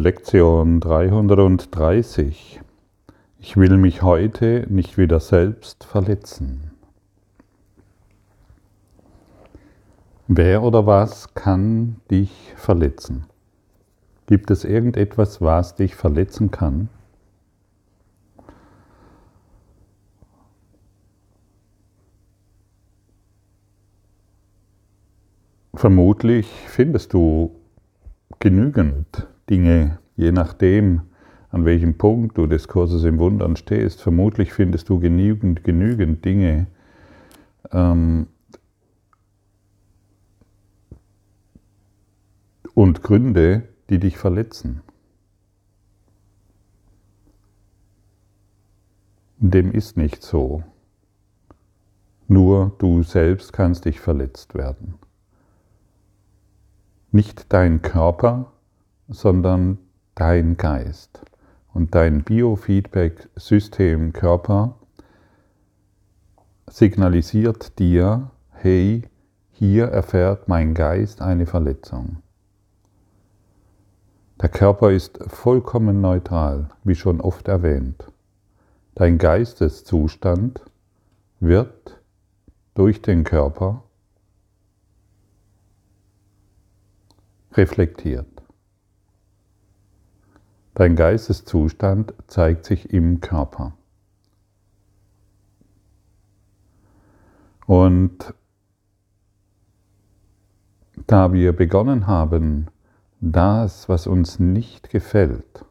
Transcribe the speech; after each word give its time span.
Lektion 0.00 0.80
330. 0.80 2.62
Ich 3.38 3.56
will 3.58 3.76
mich 3.76 4.00
heute 4.00 4.66
nicht 4.70 4.96
wieder 4.96 5.20
selbst 5.20 5.84
verletzen. 5.84 6.70
Wer 10.26 10.62
oder 10.62 10.86
was 10.86 11.34
kann 11.34 12.00
dich 12.10 12.32
verletzen? 12.56 13.26
Gibt 14.24 14.50
es 14.50 14.64
irgendetwas, 14.64 15.42
was 15.42 15.74
dich 15.74 15.94
verletzen 15.94 16.50
kann? 16.50 16.88
Vermutlich 25.74 26.46
findest 26.68 27.12
du 27.12 27.54
genügend 28.38 29.26
Dinge, 29.50 29.98
je 30.16 30.32
nachdem, 30.32 31.02
an 31.50 31.64
welchem 31.64 31.98
Punkt 31.98 32.38
du 32.38 32.46
des 32.46 32.68
Kurses 32.68 33.02
im 33.04 33.18
Wundern 33.18 33.56
stehst. 33.56 34.00
Vermutlich 34.00 34.52
findest 34.52 34.88
du 34.88 35.00
genügend, 35.00 35.64
genügend 35.64 36.24
Dinge, 36.24 36.68
ähm, 37.72 38.28
und 42.74 43.02
Gründe, 43.02 43.68
die 43.90 43.98
dich 43.98 44.16
verletzen. 44.16 44.80
Dem 49.38 49.72
ist 49.72 49.96
nicht 49.96 50.22
so. 50.22 50.62
Nur 52.28 52.76
du 52.78 53.02
selbst 53.02 53.52
kannst 53.52 53.84
dich 53.84 54.00
verletzt 54.00 54.54
werden. 54.54 54.94
Nicht 57.10 57.52
dein 57.52 57.82
Körper, 57.82 58.52
sondern 59.10 59.78
dein 60.14 60.56
Geist. 60.56 61.20
Und 61.72 61.94
dein 61.94 62.22
Biofeedback-System 62.24 64.12
Körper 64.12 64.76
signalisiert 66.68 67.78
dir, 67.78 68.30
hey, 68.52 69.02
hier 69.50 69.86
erfährt 69.86 70.48
mein 70.48 70.74
Geist 70.74 71.20
eine 71.20 71.46
Verletzung. 71.46 72.22
Der 74.40 74.48
Körper 74.48 74.90
ist 74.90 75.18
vollkommen 75.26 76.00
neutral, 76.00 76.70
wie 76.82 76.94
schon 76.94 77.20
oft 77.20 77.46
erwähnt. 77.46 78.10
Dein 78.94 79.18
Geisteszustand 79.18 80.62
wird 81.40 82.00
durch 82.74 83.02
den 83.02 83.24
Körper 83.24 83.84
reflektiert. 87.52 88.39
Dein 90.80 90.96
Geisteszustand 90.96 92.14
zeigt 92.26 92.64
sich 92.64 92.90
im 92.90 93.20
Körper. 93.20 93.74
Und 97.66 98.32
da 101.06 101.34
wir 101.34 101.52
begonnen 101.52 102.06
haben, 102.06 102.68
das, 103.20 103.90
was 103.90 104.06
uns 104.06 104.38
nicht 104.38 104.88
gefällt, 104.88 105.66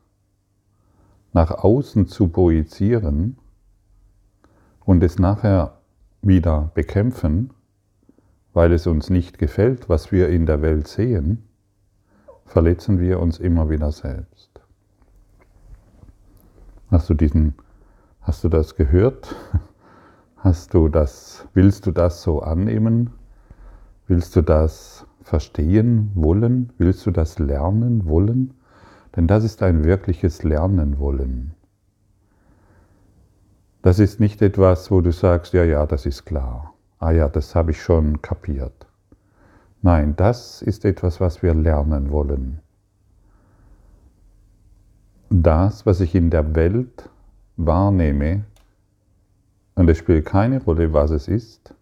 nach 1.34 1.50
außen 1.50 2.06
zu 2.06 2.28
projizieren 2.28 3.40
und 4.86 5.02
es 5.02 5.18
nachher 5.18 5.80
wieder 6.22 6.70
bekämpfen, 6.76 7.50
weil 8.54 8.74
es 8.74 8.86
uns 8.86 9.10
nicht 9.10 9.40
gefällt, 9.40 9.90
was 9.90 10.12
wir 10.12 10.30
in 10.30 10.46
der 10.46 10.62
Welt 10.62 10.88
sehen, 10.88 11.50
verletzen 12.46 13.00
wir 13.00 13.20
uns 13.20 13.40
immer 13.40 13.72
wieder 13.72 13.92
selbst. 13.92 14.49
Hast 16.92 17.08
du 17.08 17.14
diesen, 17.14 17.54
hast 18.22 18.44
du 18.44 18.50
das 18.50 18.76
gehört? 18.76 19.36
Hast 20.38 20.74
du 20.74 20.88
das, 20.88 21.46
willst 21.54 21.86
du 21.86 21.92
das 21.92 22.24
so 22.24 22.42
annehmen? 22.42 23.10
Willst 24.08 24.38
du 24.38 24.42
das 24.42 25.06
verstehen 25.22 26.12
wollen? 26.16 26.72
Willst 26.78 27.06
du 27.06 27.12
das 27.12 27.40
lernen 27.40 28.06
wollen? 28.06 28.54
Denn 29.16 29.28
das 29.28 29.44
ist 29.44 29.62
ein 29.62 29.84
wirkliches 29.84 30.44
Lernen 30.44 30.98
wollen. 30.98 31.56
Das 33.82 34.00
ist 34.00 34.22
nicht 34.22 34.42
etwas, 34.42 34.90
wo 34.90 35.02
du 35.02 35.12
sagst, 35.12 35.52
ja, 35.52 35.66
ja, 35.66 35.86
das 35.86 36.06
ist 36.06 36.26
klar. 36.26 36.74
Ah 37.00 37.12
ja, 37.12 37.28
das 37.28 37.54
habe 37.54 37.72
ich 37.72 37.82
schon 37.82 38.22
kapiert. 38.22 38.88
Nein, 39.82 40.16
das 40.16 40.62
ist 40.62 40.86
etwas, 40.86 41.20
was 41.20 41.44
wir 41.44 41.54
lernen 41.54 42.12
wollen 42.12 42.62
das, 45.44 45.86
was 45.86 46.02
ich 46.02 46.16
in 46.16 46.30
der 46.30 46.56
Welt 46.56 47.10
wahrnehme, 47.58 48.46
und 49.76 49.90
es 49.90 49.98
spielt 49.98 50.26
keine 50.26 50.62
Rolle, 50.62 50.92
was 50.94 51.12
es 51.12 51.28
ist, 51.28 51.74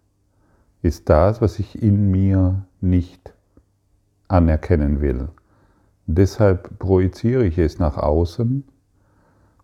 ist 0.81 1.09
das, 1.09 1.41
was 1.41 1.57
ich 1.59 1.81
in 1.81 2.11
mir 2.11 2.63
nicht 2.79 3.33
anerkennen 4.27 5.01
will. 5.01 5.29
Deshalb 6.05 6.77
projiziere 6.79 7.45
ich 7.45 7.57
es 7.57 7.79
nach 7.79 7.97
außen 7.97 8.63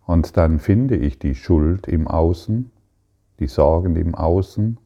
und 0.06 0.36
dann 0.36 0.58
finde 0.58 0.96
ich 0.96 1.18
die 1.18 1.34
Schuld 1.34 1.86
im 1.86 2.08
Außen, 2.08 2.70
die 3.38 3.46
Sorgen 3.46 3.96
im 3.96 4.14
Außen, 4.14 4.78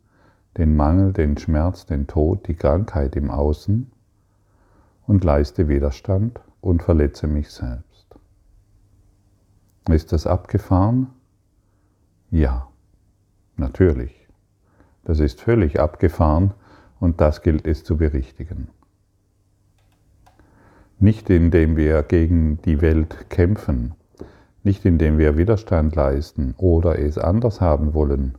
den 0.56 0.76
Mangel, 0.76 1.12
den 1.12 1.36
Schmerz, 1.38 1.86
den 1.86 2.06
Tod, 2.06 2.46
die 2.48 2.54
Krankheit 2.54 3.16
im 3.16 3.30
Außen 3.30 3.90
und 5.06 5.24
leiste 5.24 5.68
Widerstand 5.68 6.40
und 6.60 6.82
verletze 6.82 7.26
mich 7.26 7.50
selbst. 7.50 7.87
Ist 9.88 10.12
das 10.12 10.26
abgefahren? 10.26 11.08
Ja, 12.30 12.68
natürlich. 13.56 14.28
Das 15.04 15.18
ist 15.18 15.40
völlig 15.40 15.80
abgefahren 15.80 16.52
und 17.00 17.22
das 17.22 17.40
gilt 17.40 17.66
es 17.66 17.84
zu 17.84 17.96
berichtigen. 17.96 18.68
Nicht 20.98 21.30
indem 21.30 21.76
wir 21.76 22.02
gegen 22.02 22.60
die 22.62 22.82
Welt 22.82 23.30
kämpfen, 23.30 23.94
nicht 24.62 24.84
indem 24.84 25.16
wir 25.16 25.38
Widerstand 25.38 25.94
leisten 25.94 26.54
oder 26.58 26.98
es 26.98 27.16
anders 27.16 27.62
haben 27.62 27.94
wollen, 27.94 28.36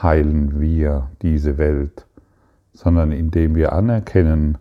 heilen 0.00 0.60
wir 0.60 1.10
diese 1.22 1.58
Welt, 1.58 2.06
sondern 2.72 3.10
indem 3.10 3.56
wir 3.56 3.72
anerkennen, 3.72 4.58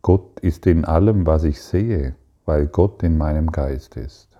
Gott 0.00 0.38
ist 0.40 0.66
in 0.66 0.84
allem, 0.84 1.26
was 1.26 1.42
ich 1.42 1.60
sehe, 1.60 2.14
weil 2.44 2.66
Gott 2.66 3.02
in 3.02 3.18
meinem 3.18 3.50
Geist 3.50 3.96
ist. 3.96 4.31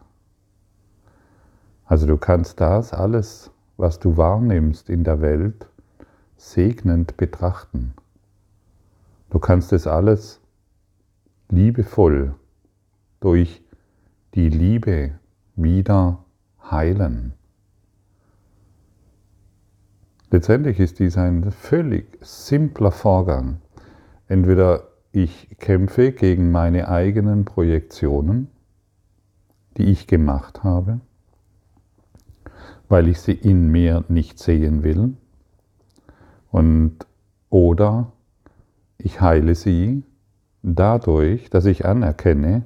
Also 1.93 2.07
du 2.07 2.17
kannst 2.17 2.59
das 2.59 2.95
alles, 2.95 3.51
was 3.77 4.01
du 4.01 4.17
wahrnimmst 4.17 4.89
in 4.89 5.05
der 5.05 5.21
Welt, 5.21 5.67
segnend 6.39 7.19
betrachten. 7.19 7.93
Du 9.29 9.39
kannst 9.39 9.75
es 9.75 9.87
alles 9.87 10.41
liebevoll 11.51 12.35
durch 13.21 13.63
die 14.33 14.49
Liebe 14.49 15.19
wieder 15.55 16.25
heilen. 16.71 17.35
Letztendlich 20.31 20.81
ist 20.81 20.99
dies 20.99 21.19
ein 21.19 21.51
völlig 21.51 22.07
simpler 22.23 22.91
Vorgang. 22.91 23.61
Entweder 24.29 24.85
ich 25.13 25.59
kämpfe 25.59 26.13
gegen 26.13 26.53
meine 26.53 26.89
eigenen 26.89 27.45
Projektionen, 27.45 28.49
die 29.77 29.91
ich 29.91 30.07
gemacht 30.07 30.65
habe, 30.65 31.03
weil 32.93 33.09
ich 33.09 33.23
sie 33.23 33.33
in 33.33 33.69
mir 33.69 34.05
nicht 34.09 34.39
sehen 34.39 34.83
will. 34.83 35.15
Und 36.51 36.99
oder 37.49 38.13
ich 38.99 39.23
heile 39.23 39.55
sie 39.55 40.03
dadurch, 40.63 41.49
dass 41.49 41.65
ich 41.65 41.87
anerkenne, 41.87 42.65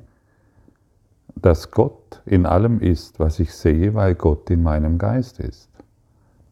dass 1.37 1.71
Gott 1.71 2.23
in 2.27 2.45
allem 2.45 2.81
ist, 2.81 3.21
was 3.21 3.39
ich 3.39 3.55
sehe, 3.55 3.95
weil 3.95 4.17
Gott 4.17 4.51
in 4.51 4.65
meinem 4.65 4.99
Geist 4.99 5.39
ist. 5.39 5.71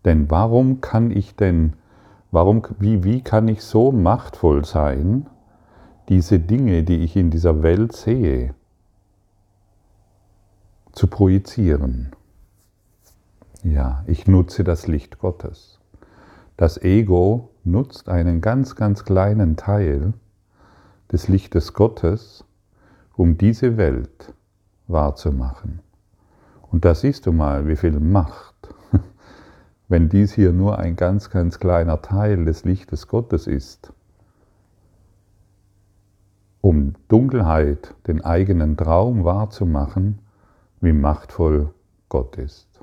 Denn 0.04 0.30
warum 0.30 0.80
kann 0.80 1.10
ich 1.10 1.34
denn, 1.34 1.72
warum, 2.30 2.62
wie, 2.78 3.02
wie 3.02 3.22
kann 3.22 3.48
ich 3.48 3.64
so 3.64 3.90
machtvoll 3.90 4.64
sein, 4.64 5.26
diese 6.08 6.38
Dinge, 6.38 6.84
die 6.84 7.02
ich 7.02 7.16
in 7.16 7.30
dieser 7.30 7.64
Welt 7.64 7.92
sehe, 7.92 8.54
zu 10.92 11.08
projizieren? 11.08 12.12
Ja, 13.64 14.04
ich 14.06 14.26
nutze 14.26 14.62
das 14.62 14.86
Licht 14.86 15.18
Gottes. 15.18 15.80
Das 16.56 16.80
Ego 16.80 17.50
nutzt 17.64 18.08
einen 18.08 18.40
ganz, 18.40 18.76
ganz 18.76 19.04
kleinen 19.04 19.56
Teil 19.56 20.12
des 21.10 21.28
Lichtes 21.28 21.72
Gottes, 21.72 22.44
um 23.16 23.38
diese 23.38 23.76
Welt 23.76 24.34
wahrzumachen. 24.86 25.80
Und 26.70 26.84
da 26.84 26.94
siehst 26.94 27.26
du 27.26 27.32
mal, 27.32 27.66
wie 27.66 27.76
viel 27.76 27.98
Macht, 27.98 28.54
wenn 29.88 30.08
dies 30.08 30.32
hier 30.32 30.52
nur 30.52 30.78
ein 30.78 30.94
ganz, 30.94 31.30
ganz 31.30 31.58
kleiner 31.58 32.02
Teil 32.02 32.44
des 32.44 32.64
Lichtes 32.64 33.08
Gottes 33.08 33.46
ist. 33.46 33.92
um 36.64 36.94
Dunkelheit, 37.08 37.94
den 38.06 38.24
eigenen 38.24 38.78
Traum 38.78 39.24
wahrzumachen, 39.24 40.20
wie 40.80 40.94
machtvoll 40.94 41.74
Gott 42.08 42.38
ist. 42.38 42.73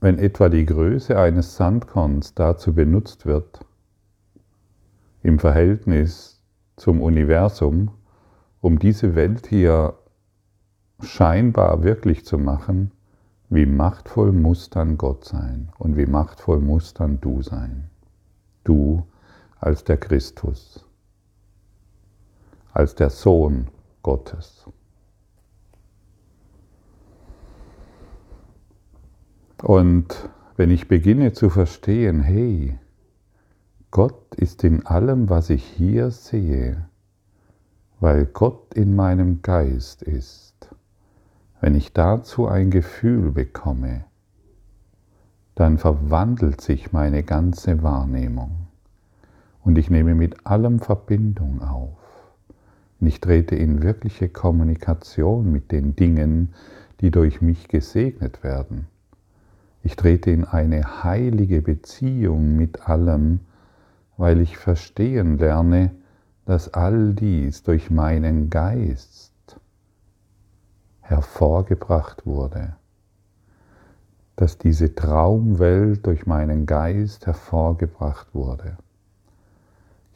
Wenn 0.00 0.18
etwa 0.18 0.48
die 0.48 0.66
Größe 0.66 1.18
eines 1.18 1.56
Sandkorns 1.56 2.34
dazu 2.34 2.74
benutzt 2.74 3.24
wird, 3.24 3.60
im 5.22 5.38
Verhältnis 5.38 6.42
zum 6.76 7.00
Universum, 7.00 7.90
um 8.60 8.78
diese 8.78 9.14
Welt 9.14 9.46
hier 9.46 9.94
scheinbar 11.00 11.82
wirklich 11.82 12.24
zu 12.24 12.38
machen, 12.38 12.92
wie 13.48 13.66
machtvoll 13.66 14.32
muss 14.32 14.70
dann 14.70 14.98
Gott 14.98 15.24
sein 15.24 15.70
und 15.78 15.96
wie 15.96 16.06
machtvoll 16.06 16.60
muss 16.60 16.94
dann 16.94 17.20
du 17.20 17.42
sein. 17.42 17.90
Du 18.64 19.06
als 19.58 19.84
der 19.84 19.96
Christus, 19.96 20.84
als 22.72 22.94
der 22.94 23.10
Sohn 23.10 23.68
Gottes. 24.02 24.66
Und 29.62 30.28
wenn 30.56 30.70
ich 30.70 30.88
beginne 30.88 31.32
zu 31.32 31.50
verstehen, 31.50 32.20
hey, 32.20 32.78
Gott 33.90 34.34
ist 34.34 34.64
in 34.64 34.84
allem, 34.84 35.30
was 35.30 35.50
ich 35.50 35.64
hier 35.64 36.10
sehe, 36.10 36.88
weil 38.00 38.26
Gott 38.26 38.74
in 38.74 38.94
meinem 38.94 39.40
Geist 39.42 40.02
ist, 40.02 40.74
wenn 41.60 41.74
ich 41.74 41.92
dazu 41.92 42.46
ein 42.46 42.70
Gefühl 42.70 43.32
bekomme, 43.32 44.04
dann 45.54 45.78
verwandelt 45.78 46.60
sich 46.60 46.92
meine 46.92 47.22
ganze 47.22 47.82
Wahrnehmung 47.82 48.66
und 49.66 49.78
ich 49.78 49.90
nehme 49.90 50.14
mit 50.14 50.46
allem 50.46 50.78
Verbindung 50.78 51.60
auf. 51.60 51.98
Und 53.00 53.06
ich 53.08 53.20
trete 53.20 53.56
in 53.56 53.82
wirkliche 53.82 54.28
Kommunikation 54.28 55.50
mit 55.50 55.72
den 55.72 55.96
Dingen, 55.96 56.54
die 57.00 57.10
durch 57.10 57.42
mich 57.42 57.68
gesegnet 57.68 58.42
werden. 58.44 58.86
Ich 59.86 59.94
trete 59.94 60.32
in 60.32 60.44
eine 60.44 61.04
heilige 61.04 61.62
Beziehung 61.62 62.56
mit 62.56 62.88
allem, 62.88 63.38
weil 64.16 64.40
ich 64.40 64.56
verstehen 64.56 65.38
lerne, 65.38 65.92
dass 66.44 66.74
all 66.74 67.14
dies 67.14 67.62
durch 67.62 67.88
meinen 67.88 68.50
Geist 68.50 69.32
hervorgebracht 71.02 72.26
wurde, 72.26 72.74
dass 74.34 74.58
diese 74.58 74.92
Traumwelt 74.96 76.04
durch 76.04 76.26
meinen 76.26 76.66
Geist 76.66 77.26
hervorgebracht 77.26 78.34
wurde. 78.34 78.78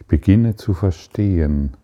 Ich 0.01 0.07
beginne 0.07 0.57
zu 0.57 0.75
verstehen, 0.75 1.77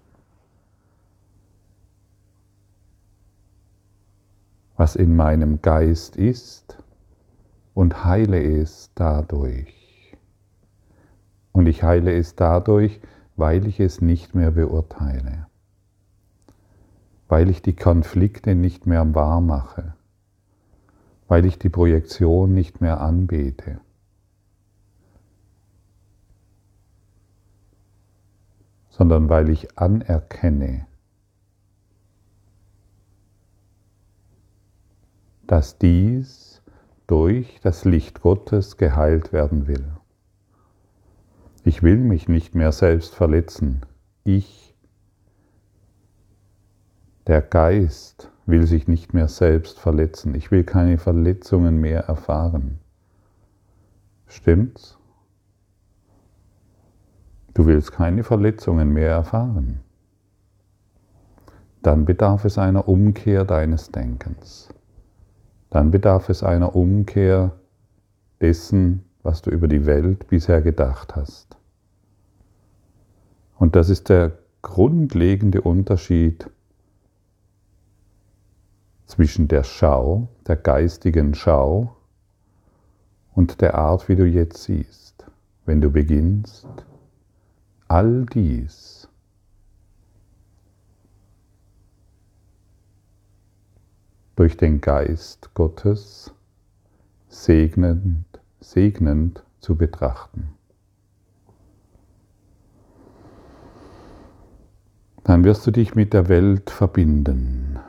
was 4.77 4.97
in 4.97 5.15
meinem 5.15 5.63
Geist 5.63 6.17
ist 6.17 6.83
und 7.77 8.05
heile 8.05 8.43
es 8.43 8.91
dadurch. 8.97 10.17
Und 11.53 11.69
ich 11.69 11.85
heile 11.85 12.13
es 12.13 12.35
dadurch, 12.35 13.01
weil 13.37 13.69
ich 13.69 13.79
es 13.79 14.01
nicht 14.01 14.35
mehr 14.35 14.51
beurteile 14.51 15.47
weil 17.29 17.51
ich 17.51 17.63
die 17.63 17.75
Konflikte 17.75 18.55
nicht 18.55 18.87
mehr 18.87 19.15
wahr 19.15 19.41
mache, 19.41 19.95
weil 21.29 21.45
ich 21.45 21.59
die 21.59 21.69
Projektion 21.69 22.55
nicht 22.55 22.81
mehr 22.81 23.01
anbete. 23.01 23.81
sondern 28.89 29.29
weil 29.29 29.51
ich 29.51 29.79
anerkenne, 29.79 30.87
dass 35.47 35.77
dies 35.77 36.46
durch 37.07 37.61
das 37.63 37.85
Licht 37.85 38.21
Gottes 38.21 38.77
geheilt 38.77 39.33
werden 39.33 39.67
will. 39.67 39.85
Ich 41.65 41.83
will 41.83 41.99
mich 41.99 42.29
nicht 42.29 42.55
mehr 42.55 42.73
selbst 42.73 43.15
verletzen. 43.15 43.85
Ich 44.25 44.67
der 47.27 47.43
Geist 47.43 48.31
will 48.47 48.67
sich 48.67 48.87
nicht 48.87 49.13
mehr 49.13 49.27
selbst 49.27 49.81
verletzen. 49.81 50.37
Ich 50.37 50.53
will 50.53 50.63
keine 50.63 50.97
Verletzungen 50.97 51.79
mehr 51.79 52.05
erfahren. 52.05 52.79
Stimmt's? 54.29 54.97
Du 57.53 57.67
willst 57.67 57.91
keine 57.91 58.23
Verletzungen 58.23 58.93
mehr 58.93 59.11
erfahren. 59.11 59.81
Dann 61.83 62.05
bedarf 62.05 62.45
es 62.45 62.59
einer 62.59 62.87
Umkehr 62.87 63.45
deines 63.45 63.91
Denkens. 63.91 64.69
Dann 65.71 65.91
bedarf 65.91 66.29
es 66.29 66.43
einer 66.43 66.75
Umkehr 66.77 67.53
dessen, 68.41 69.05
was 69.23 69.43
du 69.43 69.51
über 69.51 69.69
die 69.69 69.87
Welt 69.87 70.29
bisher 70.29 70.63
gedacht 70.63 71.17
hast. 71.17 71.57
Und 73.59 73.75
das 73.75 73.89
ist 73.89 74.09
der 74.09 74.39
grundlegende 74.63 75.63
Unterschied 75.63 76.49
zwischen 79.07 79.49
der 79.49 79.65
Schau, 79.65 80.29
der 80.47 80.57
geistigen 80.57 81.35
Schau 81.35 81.97
und 83.35 83.61
der 83.61 83.77
Art, 83.77 84.09
wie 84.09 84.17
du 84.17 84.27
jetzt 84.27 84.65
siehst, 84.65 85.27
wenn 85.65 85.81
du 85.81 85.91
beginnst, 85.91 86.67
all 87.89 88.27
dies 88.27 88.96
durch 94.37 94.57
den 94.57 94.81
Geist 94.81 95.51
Gottes 95.55 96.33
segnend, 97.29 98.25
segnend 98.61 99.45
zu 99.61 99.77
betrachten. 99.77 100.51
Dann 105.25 105.43
wirst 105.43 105.67
du 105.67 105.73
dich 105.73 105.95
mit 105.97 106.13
der 106.13 106.29
Welt 106.29 106.71
verbinden. 106.71 107.81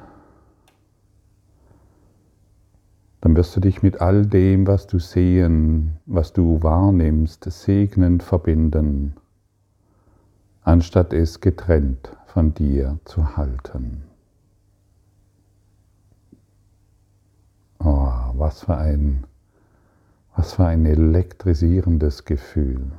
dann 3.27 3.35
wirst 3.35 3.57
du 3.57 3.59
dich 3.59 3.83
mit 3.83 3.99
all 3.99 4.25
dem, 4.25 4.67
was 4.67 4.87
du 4.87 4.99
sehen, 4.99 5.97
was 6.05 6.31
du 6.31 6.63
wahrnimmst, 6.63 7.43
segnend 7.51 8.23
verbinden, 8.23 9.17
anstatt 10.63 11.11
es 11.11 11.41
getrennt 11.41 12.15
von 12.27 12.53
dir 12.53 12.99
zu 13.03 13.35
halten. 13.35 14.06
Was 18.37 18.63
für 18.63 18.77
ein, 18.77 19.25
was 20.35 20.53
für 20.53 20.65
ein 20.65 20.85
elektrisierendes 20.85 22.25
Gefühl. 22.25 22.91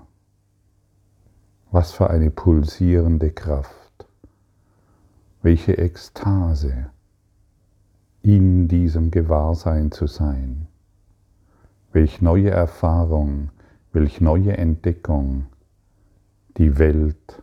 Was 1.71 1.92
für 1.92 2.11
eine 2.11 2.30
pulsierende 2.30 3.30
Kraft. 3.30 4.07
Welche 5.42 5.78
Ekstase 5.78 6.90
in 8.23 8.68
diesem 8.68 9.11
Gewahrsein 9.11 9.92
zu 9.92 10.07
sein. 10.07 10.66
Welch 11.92 12.21
neue 12.21 12.50
Erfahrung, 12.50 13.50
welch 13.92 14.21
neue 14.21 14.57
Entdeckung 14.57 15.47
die 16.57 16.78
Welt 16.78 17.42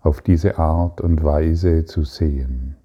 auf 0.00 0.20
diese 0.20 0.58
Art 0.58 1.00
und 1.00 1.22
Weise 1.22 1.84
zu 1.84 2.04
sehen. 2.04 2.76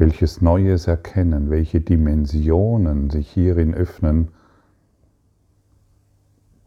Welches 0.00 0.40
neues 0.40 0.86
Erkennen, 0.86 1.50
welche 1.50 1.82
Dimensionen 1.82 3.10
sich 3.10 3.30
hierin 3.30 3.74
öffnen 3.74 4.30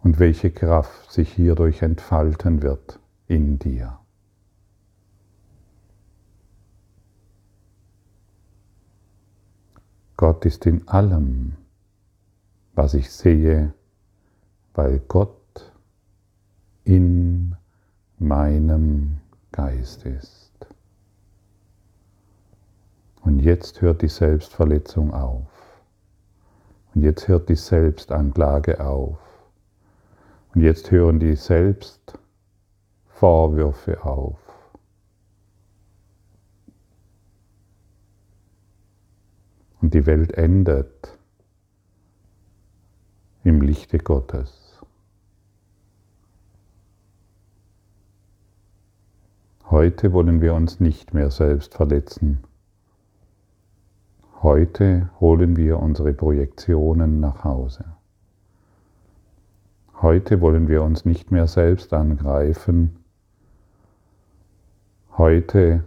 und 0.04 0.20
welche 0.20 0.52
Kraft 0.52 1.12
sich 1.12 1.34
hierdurch 1.34 1.82
entfalten 1.82 2.62
wird 2.62 3.00
in 3.26 3.58
dir. 3.58 3.98
Gott 10.16 10.46
ist 10.46 10.68
in 10.68 10.88
allem, 10.88 11.54
was 12.76 12.94
ich 12.94 13.10
sehe, 13.10 13.74
weil 14.76 15.00
Gott 15.08 15.74
in 16.84 17.56
meinem 18.20 19.22
Geist 19.52 20.06
ist. 20.06 20.43
Und 23.24 23.40
jetzt 23.40 23.82
hört 23.82 24.02
die 24.02 24.10
Selbstverletzung 24.10 25.14
auf. 25.14 25.48
Und 26.94 27.04
jetzt 27.04 27.30
hört 27.30 27.50
die 27.50 27.56
Selbstanklage 27.56 28.86
auf. 28.86 29.18
Und 30.54 30.62
jetzt 30.62 30.92
hören 30.92 31.20
die 31.20 31.36
Selbstvorwürfe 31.36 34.04
auf. 34.04 34.38
Und 39.82 39.94
die 39.94 40.06
Welt 40.06 40.34
endet 40.34 41.18
im 43.44 43.62
Lichte 43.62 44.00
Gottes. 44.00 44.82
Heute 49.70 50.12
wollen 50.14 50.42
wir 50.42 50.54
uns 50.54 50.82
nicht 50.82 51.14
mehr 51.14 51.32
selbst 51.32 51.74
verletzen 51.74 52.44
Heute 54.44 55.10
holen 55.22 55.56
wir 55.56 55.80
unsere 55.80 56.12
Projektionen 56.12 57.22
nach 57.22 57.46
Hause. 57.46 57.86
Heute 60.02 60.42
wollen 60.42 60.68
wir 60.68 60.84
uns 60.84 61.06
nicht 61.06 61.32
mehr 61.32 61.48
selbst 61.48 61.94
angreifen. 61.94 62.98
Heute 65.18 65.86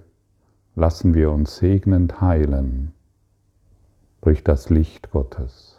lassen 0.75 1.13
wir 1.13 1.33
uns 1.33 1.59
segnend 1.59 2.23
heilen 2.23 2.95
durch 4.23 4.43
das 4.43 4.71
Licht 4.71 5.11
Gottes. 5.11 5.79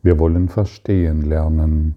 Wir 0.00 0.20
wollen 0.20 0.48
verstehen 0.48 1.22
lernen, 1.22 1.96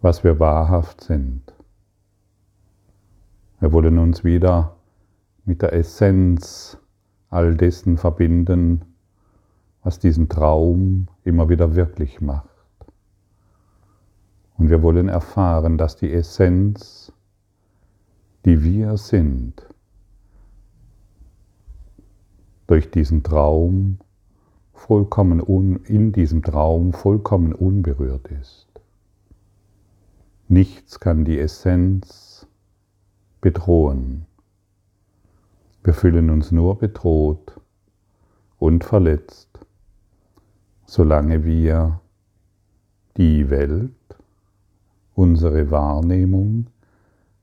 was 0.00 0.24
wir 0.24 0.40
wahrhaft 0.40 1.02
sind. 1.02 1.54
Wir 3.60 3.72
wollen 3.72 4.00
uns 4.00 4.24
wieder 4.24 4.74
mit 5.44 5.62
der 5.62 5.72
Essenz 5.72 6.78
all 7.30 7.56
dessen 7.56 7.96
verbinden, 7.96 8.84
was 9.82 9.98
diesen 9.98 10.28
Traum 10.28 11.08
immer 11.24 11.48
wieder 11.48 11.74
wirklich 11.74 12.20
macht. 12.20 12.48
Und 14.56 14.70
wir 14.70 14.82
wollen 14.82 15.08
erfahren, 15.08 15.78
dass 15.78 15.96
die 15.96 16.12
Essenz, 16.12 17.12
die 18.44 18.62
wir 18.62 18.96
sind, 18.96 19.66
durch 22.66 22.90
diesen 22.90 23.22
Traum 23.22 23.98
vollkommen 24.72 25.40
un, 25.40 25.76
in 25.84 26.12
diesem 26.12 26.42
Traum 26.42 26.92
vollkommen 26.92 27.52
unberührt 27.52 28.28
ist. 28.28 28.68
Nichts 30.48 31.00
kann 31.00 31.24
die 31.24 31.38
Essenz 31.38 32.46
bedrohen. 33.40 34.26
Wir 35.84 35.94
fühlen 35.94 36.30
uns 36.30 36.52
nur 36.52 36.78
bedroht 36.78 37.60
und 38.58 38.84
verletzt 38.84 39.52
solange 40.92 41.42
wir 41.46 42.02
die 43.16 43.48
Welt, 43.48 43.94
unsere 45.14 45.70
Wahrnehmung 45.70 46.66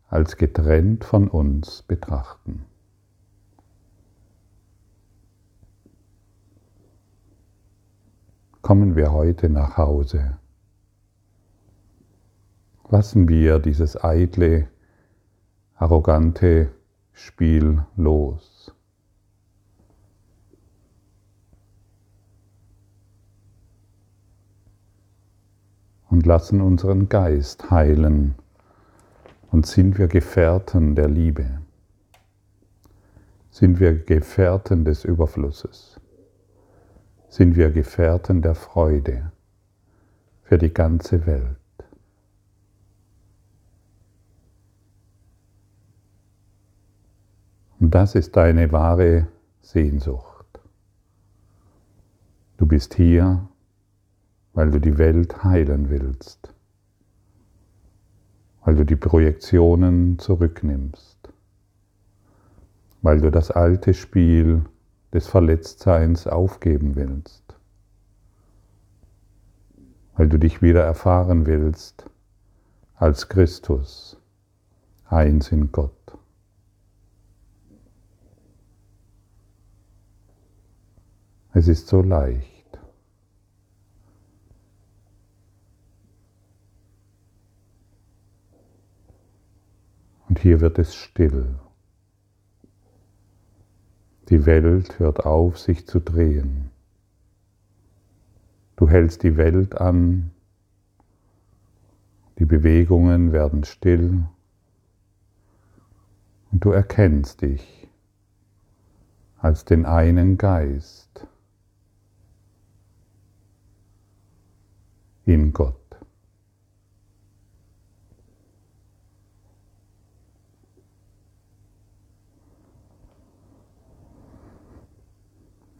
als 0.07 0.37
getrennt 0.37 1.03
von 1.03 1.27
uns 1.27 1.81
betrachten. 1.81 2.63
Kommen 8.61 8.95
wir 8.95 9.11
heute 9.13 9.49
nach 9.49 9.77
Hause. 9.77 10.37
Lassen 12.87 13.27
wir 13.27 13.57
dieses 13.57 14.03
eitle, 14.03 14.67
arrogante 15.73 16.69
Spiel 17.19 17.85
los. 17.97 18.73
und 26.09 26.25
lassen 26.25 26.59
unseren 26.61 27.07
Geist 27.07 27.69
heilen 27.69 28.33
und 29.51 29.67
sind 29.67 29.97
wir 29.97 30.07
Gefährten 30.07 30.95
der 30.95 31.07
Liebe, 31.07 31.61
sind 33.51 33.79
wir 33.79 33.93
Gefährten 33.93 34.85
des 34.85 35.05
Überflusses, 35.05 35.99
sind 37.27 37.55
wir 37.55 37.69
Gefährten 37.69 38.41
der 38.41 38.55
Freude 38.55 39.31
für 40.41 40.57
die 40.57 40.73
ganze 40.73 41.25
Welt. 41.27 41.58
Und 47.79 47.95
das 47.95 48.15
ist 48.15 48.35
deine 48.35 48.71
wahre 48.71 49.27
Sehnsucht. 49.61 50.45
Du 52.57 52.65
bist 52.65 52.93
hier, 52.93 53.47
weil 54.53 54.71
du 54.71 54.79
die 54.79 54.97
Welt 54.97 55.45
heilen 55.45 55.89
willst, 55.89 56.53
weil 58.65 58.75
du 58.75 58.83
die 58.83 58.97
Projektionen 58.97 60.19
zurücknimmst, 60.19 61.17
weil 63.01 63.21
du 63.21 63.31
das 63.31 63.49
alte 63.49 63.93
Spiel 63.93 64.65
des 65.13 65.27
Verletztseins 65.27 66.27
aufgeben 66.27 66.95
willst, 66.95 67.55
weil 70.17 70.27
du 70.27 70.37
dich 70.37 70.61
wieder 70.61 70.83
erfahren 70.83 71.45
willst 71.45 72.09
als 72.95 73.29
Christus, 73.29 74.17
eins 75.05 75.53
in 75.53 75.71
Gott. 75.71 75.98
Es 81.53 81.67
ist 81.67 81.87
so 81.87 82.01
leicht. 82.01 82.79
Und 90.27 90.39
hier 90.39 90.61
wird 90.61 90.77
es 90.77 90.95
still. 90.95 91.59
Die 94.29 94.45
Welt 94.45 94.99
hört 94.99 95.25
auf, 95.25 95.57
sich 95.57 95.87
zu 95.87 95.99
drehen. 95.99 96.69
Du 98.75 98.87
hältst 98.87 99.23
die 99.23 99.35
Welt 99.35 99.75
an, 99.75 100.31
die 102.37 102.45
Bewegungen 102.45 103.33
werden 103.33 103.65
still 103.65 104.23
und 106.51 106.63
du 106.63 106.71
erkennst 106.71 107.41
dich 107.41 107.89
als 109.39 109.65
den 109.65 109.85
einen 109.85 110.37
Geist 110.37 111.27
in 115.29 115.53
Gott. 115.53 115.75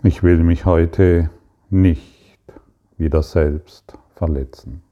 Ich 0.03 0.21
will 0.21 0.43
mich 0.43 0.65
heute 0.65 1.31
nicht 1.69 2.37
wieder 2.97 3.23
selbst 3.23 3.97
verletzen. 4.15 4.83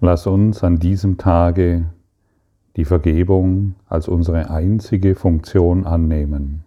Lass 0.00 0.26
uns 0.26 0.64
an 0.64 0.78
diesem 0.78 1.18
Tage 1.18 1.92
die 2.76 2.84
Vergebung 2.84 3.74
als 3.86 4.08
unsere 4.08 4.50
einzige 4.50 5.14
Funktion 5.14 5.84
annehmen. 5.84 6.64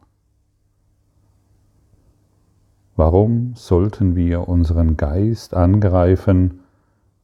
Warum 2.95 3.53
sollten 3.55 4.15
wir 4.15 4.47
unseren 4.47 4.95
Geist 4.95 5.53
angreifen 5.53 6.61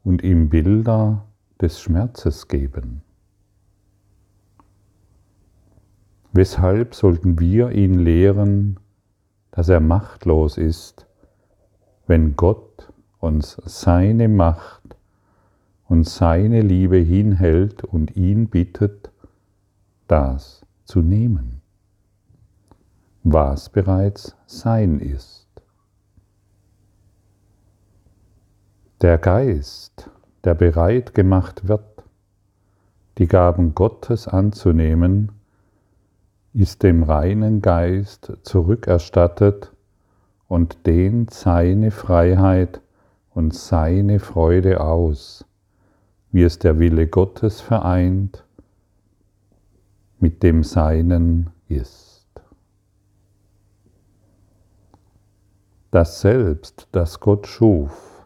und 0.04 0.24
ihm 0.24 0.50
Bilder 0.50 1.26
des 1.62 1.80
Schmerzes 1.80 2.48
geben? 2.48 3.04
Weshalb 6.34 6.96
sollten 6.96 7.40
wir 7.40 7.72
ihn 7.72 8.00
lehren, 8.00 8.80
dass 9.52 9.70
er 9.70 9.80
machtlos 9.80 10.58
ist, 10.58 11.06
wenn 12.08 12.36
Gott 12.36 12.92
uns 13.20 13.62
seine 13.66 14.28
Macht 14.28 14.81
und 15.92 16.08
seine 16.08 16.62
Liebe 16.62 16.96
hinhält 16.96 17.84
und 17.84 18.16
ihn 18.16 18.48
bittet, 18.48 19.12
das 20.08 20.66
zu 20.86 21.02
nehmen, 21.02 21.60
was 23.24 23.68
bereits 23.68 24.38
sein 24.46 25.02
ist? 25.02 25.50
Der 29.02 29.18
Geist, 29.18 30.10
der 30.46 30.54
bereit 30.56 31.14
gemacht 31.14 31.68
wird, 31.68 32.06
die 33.18 33.28
Gaben 33.28 33.76
Gottes 33.76 34.30
anzunehmen, 34.30 35.34
ist 36.54 36.84
dem 36.84 37.04
reinen 37.04 37.62
Geist 37.62 38.32
zurückerstattet 38.44 39.74
und 40.48 40.88
dehnt 40.88 41.32
seine 41.32 41.92
Freiheit 41.92 42.80
und 43.32 43.54
seine 43.54 44.20
Freude 44.20 44.80
aus, 44.80 45.44
wie 46.32 46.44
es 46.44 46.60
der 46.60 46.80
Wille 46.80 47.08
Gottes 47.08 47.62
vereint 47.62 48.46
mit 50.20 50.44
dem 50.44 50.64
Seinen 50.64 51.50
ist. 51.68 52.28
Das 55.90 56.22
Selbst, 56.22 56.88
das 56.92 57.20
Gott 57.20 57.48
schuf, 57.48 58.26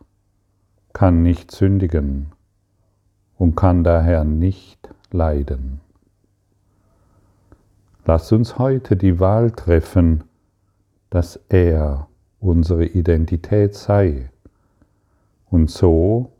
kann 0.93 1.24
nicht 1.24 1.51
sündigen 1.51 2.31
und 3.38 3.55
kann 3.55 3.83
daher 3.83 4.24
nicht 4.24 4.89
leiden. 5.12 5.81
Lass 8.05 8.31
uns 8.31 8.59
heute 8.59 8.95
die 8.95 9.19
Wahl 9.19 9.50
treffen, 9.50 10.25
dass 11.09 11.39
er 11.50 12.07
unsere 12.39 12.85
Identität 12.85 13.74
sei 13.74 14.29
und 15.50 15.71
so 15.71 16.33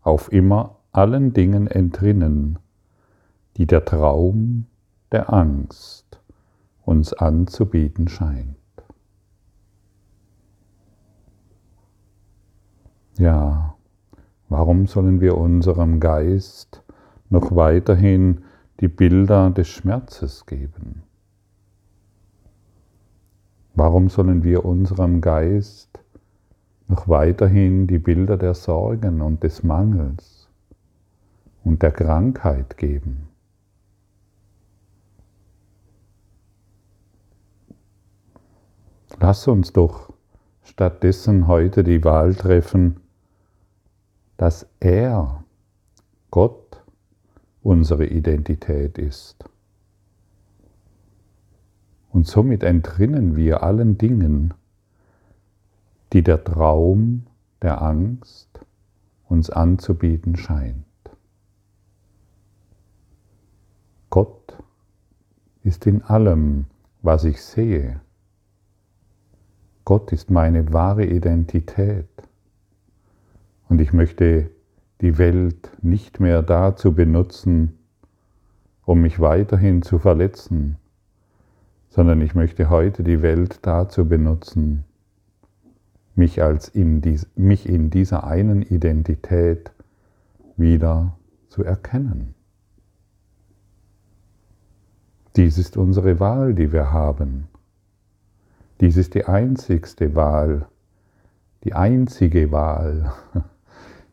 auf 0.00 0.32
immer 0.32 0.79
allen 0.92 1.32
Dingen 1.32 1.66
entrinnen, 1.66 2.58
die 3.56 3.66
der 3.66 3.84
Traum 3.84 4.66
der 5.12 5.32
Angst 5.32 6.20
uns 6.84 7.12
anzubieten 7.12 8.08
scheint. 8.08 8.56
Ja, 13.18 13.76
warum 14.48 14.86
sollen 14.86 15.20
wir 15.20 15.36
unserem 15.36 16.00
Geist 16.00 16.82
noch 17.28 17.54
weiterhin 17.54 18.44
die 18.80 18.88
Bilder 18.88 19.50
des 19.50 19.68
Schmerzes 19.68 20.46
geben? 20.46 21.02
Warum 23.74 24.08
sollen 24.08 24.42
wir 24.42 24.64
unserem 24.64 25.20
Geist 25.20 26.00
noch 26.88 27.08
weiterhin 27.08 27.86
die 27.86 27.98
Bilder 27.98 28.36
der 28.36 28.54
Sorgen 28.54 29.20
und 29.20 29.44
des 29.44 29.62
Mangels 29.62 30.39
und 31.64 31.82
der 31.82 31.92
Krankheit 31.92 32.76
geben? 32.76 33.28
Lass 39.18 39.46
uns 39.48 39.72
doch 39.72 40.12
stattdessen 40.62 41.46
heute 41.46 41.84
die 41.84 42.02
Wahl 42.04 42.34
treffen, 42.34 43.00
dass 44.36 44.66
er, 44.80 45.44
Gott, 46.30 46.82
unsere 47.62 48.06
Identität 48.06 48.96
ist. 48.96 49.44
Und 52.12 52.26
somit 52.26 52.62
entrinnen 52.62 53.36
wir 53.36 53.62
allen 53.62 53.98
Dingen, 53.98 54.54
die 56.12 56.22
der 56.22 56.42
Traum 56.42 57.26
der 57.62 57.82
Angst 57.82 58.48
uns 59.28 59.50
anzubieten 59.50 60.36
scheint. 60.36 60.89
Gott 64.10 64.58
ist 65.62 65.86
in 65.86 66.02
allem, 66.02 66.66
was 67.00 67.24
ich 67.24 67.40
sehe. 67.42 68.00
Gott 69.84 70.12
ist 70.12 70.30
meine 70.30 70.72
wahre 70.72 71.04
Identität. 71.04 72.08
Und 73.68 73.80
ich 73.80 73.92
möchte 73.92 74.50
die 75.00 75.16
Welt 75.16 75.70
nicht 75.80 76.18
mehr 76.18 76.42
dazu 76.42 76.92
benutzen, 76.92 77.78
um 78.84 79.00
mich 79.00 79.20
weiterhin 79.20 79.82
zu 79.82 80.00
verletzen, 80.00 80.76
sondern 81.88 82.20
ich 82.20 82.34
möchte 82.34 82.68
heute 82.68 83.04
die 83.04 83.22
Welt 83.22 83.60
dazu 83.62 84.08
benutzen, 84.08 84.84
mich, 86.16 86.42
als 86.42 86.68
in 86.68 87.00
dies, 87.00 87.28
mich 87.36 87.68
in 87.68 87.90
dieser 87.90 88.24
einen 88.24 88.62
Identität 88.62 89.70
wieder 90.56 91.16
zu 91.48 91.62
erkennen. 91.62 92.34
Dies 95.36 95.58
ist 95.58 95.76
unsere 95.76 96.18
Wahl, 96.18 96.54
die 96.54 96.72
wir 96.72 96.92
haben. 96.92 97.48
Dies 98.80 98.96
ist 98.96 99.14
die 99.14 99.26
einzigste 99.26 100.14
Wahl, 100.14 100.66
die 101.64 101.74
einzige 101.74 102.50
Wahl, 102.50 103.12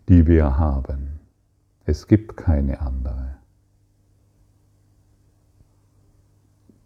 die 0.10 0.28
wir 0.28 0.58
haben. 0.58 1.20
Es 1.86 2.08
gibt 2.08 2.38
keine 2.38 2.82
andere. 2.82 3.38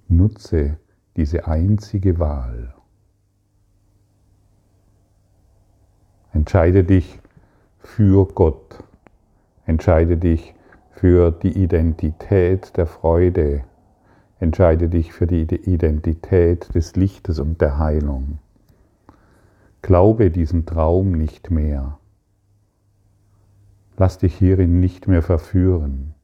Nutze 0.08 0.78
diese 1.16 1.48
einzige 1.48 2.20
Wahl. 2.20 2.74
Entscheide 6.34 6.84
dich 6.84 7.20
für 7.80 8.28
Gott. 8.28 8.84
Entscheide 9.66 10.18
dich 10.18 10.54
für 10.92 11.32
die 11.32 11.64
Identität 11.64 12.78
der 12.78 12.88
Freude. 12.88 13.64
Entscheide 14.42 14.90
dich 14.90 15.14
für 15.14 15.28
die 15.28 15.44
Identität 15.44 16.74
des 16.74 16.96
Lichtes 16.96 17.38
und 17.38 17.62
der 17.62 17.78
Heilung. 17.78 18.40
Glaube 19.84 20.32
diesem 20.32 20.66
Traum 20.66 21.12
nicht 21.12 21.52
mehr. 21.52 22.00
Lass 23.98 24.18
dich 24.18 24.36
hierin 24.36 24.80
nicht 24.80 25.08
mehr 25.08 25.22
verführen. 25.22 26.16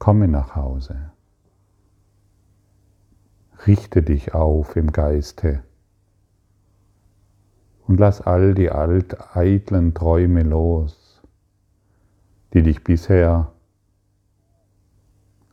Komme 0.00 0.26
nach 0.26 0.56
Hause. 0.56 1.12
Richte 3.68 4.02
dich 4.02 4.34
auf 4.34 4.74
im 4.74 4.90
Geiste 4.90 5.62
und 7.86 8.00
lass 8.00 8.20
all 8.20 8.52
die 8.52 8.70
alt 8.70 9.36
eitlen 9.36 9.94
Träume 9.94 10.42
los, 10.42 11.22
die 12.52 12.62
dich 12.62 12.82
bisher 12.82 13.52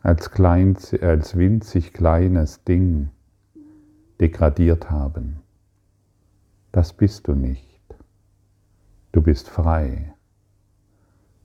als, 0.04 0.32
klein, 0.32 0.78
als 1.02 1.38
winzig 1.38 1.94
kleines 1.94 2.64
Ding 2.66 3.10
degradiert 4.20 4.92
haben. 4.92 5.42
Das 6.74 6.92
bist 6.92 7.28
du 7.28 7.36
nicht. 7.36 7.80
Du 9.14 9.22
bist 9.22 9.50
frei. 9.50 10.14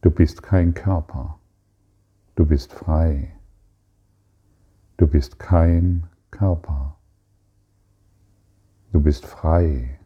Du 0.01 0.11
bist 0.11 0.43
kein 0.43 0.75
Körper. 0.75 1.39
Du 2.35 2.47
bist 2.47 2.73
frei. 2.73 3.33
Du 4.97 5.07
bist 5.07 5.39
kein 5.39 6.09
Körper. 6.33 6.97
Du 8.91 9.01
bist 9.01 9.25
frei. 9.25 10.01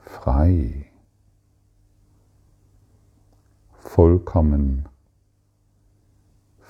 Frei. 0.00 0.90
Vollkommen 3.78 4.88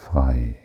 frei. 0.04 0.56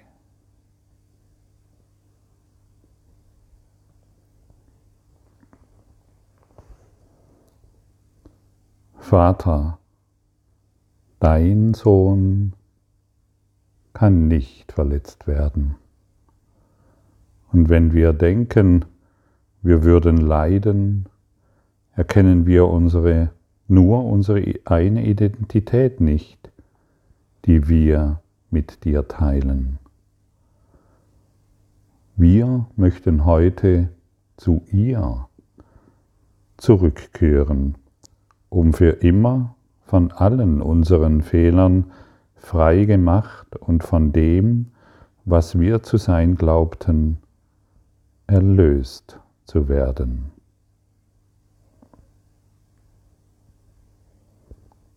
Vater, 8.97 9.79
dein 11.19 11.73
Sohn 11.73 12.53
kann 13.93 14.27
nicht 14.27 14.71
verletzt 14.71 15.25
werden. 15.25 15.75
Und 17.51 17.69
wenn 17.69 17.93
wir 17.93 18.13
denken, 18.13 18.85
wir 19.63 19.83
würden 19.83 20.17
leiden, 20.17 21.07
erkennen 21.95 22.45
wir 22.45 22.67
unsere, 22.67 23.31
nur 23.67 24.05
unsere 24.05 24.43
eine 24.65 25.07
Identität 25.07 26.01
nicht, 26.01 26.51
die 27.45 27.67
wir 27.67 28.21
mit 28.51 28.83
dir 28.83 29.07
teilen. 29.07 29.79
Wir 32.15 32.67
möchten 32.75 33.25
heute 33.25 33.89
zu 34.37 34.61
ihr 34.71 35.27
zurückkehren 36.57 37.75
um 38.49 38.73
für 38.73 38.89
immer 38.89 39.55
von 39.81 40.11
allen 40.11 40.61
unseren 40.61 41.21
Fehlern 41.21 41.91
frei 42.35 42.85
gemacht 42.85 43.55
und 43.55 43.83
von 43.83 44.11
dem, 44.11 44.67
was 45.25 45.59
wir 45.59 45.83
zu 45.83 45.97
sein 45.97 46.35
glaubten, 46.35 47.17
erlöst 48.27 49.19
zu 49.45 49.67
werden. 49.67 50.31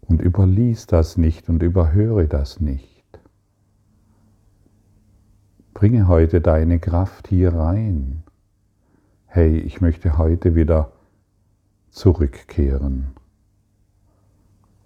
Und 0.08 0.20
überlies 0.20 0.86
das 0.86 1.16
nicht 1.16 1.48
und 1.48 1.62
überhöre 1.62 2.28
das 2.28 2.60
nicht. 2.60 2.91
Bringe 5.82 6.06
heute 6.06 6.40
deine 6.40 6.78
Kraft 6.78 7.26
hier 7.26 7.54
rein. 7.54 8.22
Hey, 9.26 9.58
ich 9.58 9.80
möchte 9.80 10.16
heute 10.16 10.54
wieder 10.54 10.92
zurückkehren 11.90 13.16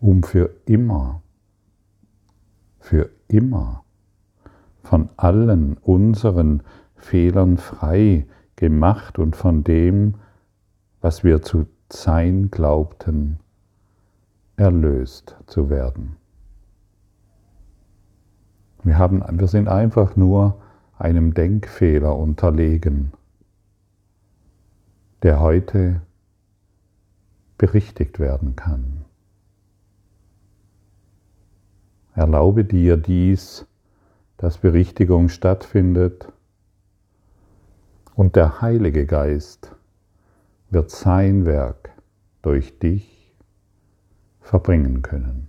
um 0.01 0.23
für 0.23 0.49
immer, 0.65 1.21
für 2.79 3.11
immer 3.29 3.85
von 4.85 5.11
allen 5.19 5.77
unseren 5.83 6.63
Fehlern 6.95 7.59
frei 7.59 8.25
gemacht 8.57 9.19
und 9.19 9.37
von 9.37 9.65
dem, 9.65 10.15
was 11.03 11.23
wir 11.23 11.43
zu 11.43 11.67
sein 11.93 12.51
glaubten, 12.51 13.39
erlöst 14.57 15.37
zu 15.47 15.69
werden. 15.69 16.17
Wir, 18.83 18.97
haben, 18.97 19.23
wir 19.39 19.47
sind 19.47 19.69
einfach 19.69 20.17
nur 20.17 20.57
einem 20.99 21.35
Denkfehler 21.35 22.17
unterlegen, 22.17 23.13
der 25.23 25.41
heute 25.41 26.03
berichtigt 27.59 28.19
werden 28.19 28.57
kann. 28.57 29.05
Erlaube 32.15 32.65
dir 32.65 32.97
dies 32.97 33.67
dass 34.37 34.59
Berichtigung 34.59 35.29
stattfindet 35.29 36.31
und 38.15 38.37
der 38.37 38.61
Heilige 38.61 39.07
Geist 39.07 39.75
wird 40.71 40.91
sein 40.91 41.47
Werk 41.47 41.91
durch 42.43 42.79
dich 42.79 43.35
verbringen 44.41 45.03
können. 45.03 45.49